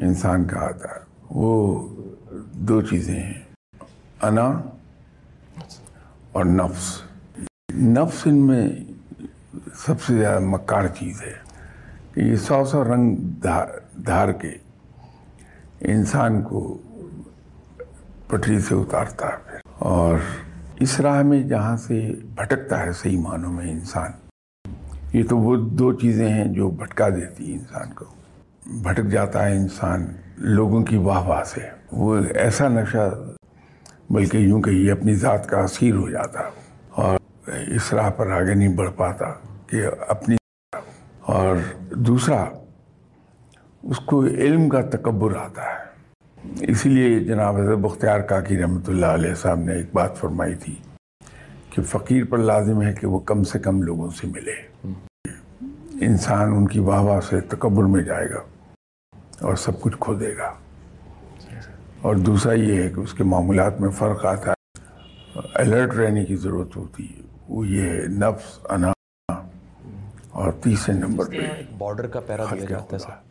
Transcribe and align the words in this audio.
انسان 0.00 0.44
کا 0.44 0.60
آتا 0.60 0.88
ہے۔ 0.88 1.00
وہ 1.30 1.88
دو 2.52 2.82
چیزیں 2.82 3.20
ہیں۔ 3.20 3.40
انا 4.22 4.60
اور 6.32 6.44
نفس۔ 6.44 7.02
نفس 7.74 8.22
ان 8.24 8.46
میں 8.46 8.68
سب 9.86 10.02
سے 10.02 10.18
زیادہ 10.18 10.38
مکار 10.38 10.86
چیز 10.86 11.22
ہے 11.22 11.32
کہ 12.14 12.20
یہ 12.20 12.36
سو 12.36 12.64
سو 12.64 12.84
رنگ 12.84 13.16
دھار 14.06 14.32
کے 14.32 14.50
انسان 15.80 16.42
کو 16.42 16.78
پٹری 18.26 18.60
سے 18.60 18.74
اتارتا 18.74 19.26
ہے۔ 19.26 19.36
پھر 19.46 19.58
اور 19.78 20.18
اس 20.80 21.00
راہ 21.00 21.22
میں 21.22 21.42
جہاں 21.42 21.76
سے 21.76 22.12
بھٹکتا 22.34 22.82
ہے 22.82 22.92
صحیح 22.92 23.18
معنوں 23.18 23.52
میں 23.52 23.70
انسان، 23.70 24.10
یہ 25.12 25.22
تو 25.28 25.38
وہ 25.38 25.56
دو 25.56 25.92
چیزیں 25.92 26.28
ہیں 26.28 26.44
جو 26.44 26.70
بھٹکا 26.70 27.08
دیتی 27.08 27.52
ہیں 27.52 27.58
انسان 27.58 27.92
کو۔ 27.92 28.04
بھٹک 28.70 29.04
جاتا 29.04 29.46
ہے 29.46 29.56
انسان 29.56 30.06
لوگوں 30.36 30.82
کی 30.82 30.96
واہ 30.96 31.26
واہ 31.26 31.44
سے۔ 31.44 31.60
وہ 31.92 32.16
ایسا 32.34 32.68
نشہ 32.68 33.10
بلکہ 34.10 34.36
یوں 34.36 34.62
کہ 34.62 34.70
یہ 34.70 34.92
اپنی 34.92 35.14
ذات 35.14 35.48
کا 35.48 35.60
اسیر 35.60 35.94
ہو 35.94 36.10
جاتا 36.10 36.40
اور 36.90 37.18
اس 37.68 37.92
راہ 37.92 38.10
پر 38.10 38.30
آگے 38.30 38.54
نہیں 38.54 38.68
بڑھ 38.68 38.90
پاتا 38.96 39.26
کہ 39.66 39.82
اپنی 40.08 40.36
اور 41.20 41.56
دوسرا، 41.90 42.44
اس 43.82 43.96
کو 43.96 44.24
علم 44.24 44.68
کا 44.68 44.80
تکبر 44.80 45.36
آتا 45.36 45.62
ہے۔ 45.62 45.90
اسی 46.60 46.88
لیے 46.88 47.20
جناب 47.20 47.56
حضرت 47.56 47.78
بختیار 47.78 48.20
کاکی 48.20 48.58
رحمۃ 48.58 48.88
اللہ 48.88 49.06
علیہ 49.06 49.34
صاحب 49.34 49.58
نے 49.58 49.72
ایک 49.72 49.86
بات 49.92 50.16
فرمائی 50.16 50.54
تھی 50.54 50.74
کہ 51.70 51.82
فقیر 51.82 52.24
پر 52.24 52.38
لازم 52.38 52.82
ہے 52.82 52.92
کہ 52.92 53.06
وہ 53.06 53.18
کم 53.18 53.44
سے 53.44 53.58
کم 53.58 53.82
لوگوں 53.82 54.10
سے 54.10 54.26
ملے۔ 54.26 54.86
انسان 56.00 56.52
ان 56.52 56.68
کی 56.68 56.78
واہ 56.78 57.00
واہ 57.00 57.20
سے 57.20 57.40
تکبر 57.40 57.84
میں 57.84 58.02
جائے 58.02 58.30
گا۔ 58.30 58.59
اور 59.40 59.54
سب 59.54 59.80
کچھ 59.80 59.96
کھو 60.00 60.14
دے 60.14 60.36
گا۔ 60.36 60.54
اور 62.02 62.14
دوسرا 62.14 62.52
یہ 62.52 62.82
ہے 62.82 62.88
کہ 62.88 63.00
اس 63.00 63.12
کے 63.14 63.24
معمولات 63.24 63.80
میں 63.80 63.90
فرق 63.90 64.24
آتا 64.24 64.52
ہے۔ 64.52 64.78
الرٹ 65.54 65.94
رہنے 65.94 66.24
کی 66.24 66.36
ضرورت 66.36 66.76
ہوتی 66.76 67.16
ہے۔ 67.16 67.22
وہ 67.48 67.66
یہ 67.66 67.82
ہے 67.82 67.98
نفس 68.08 68.58
انا 68.70 68.92
اور 70.30 70.52
تیسرے 70.52 70.94
نمبر 70.94 71.24
پہ۔ 71.30 71.62
بارڈر 71.78 72.06
کا 72.06 72.20
پیرا 72.20 72.44
دیا 72.44 72.64
جاتا 72.64 72.96
ہے 72.96 73.29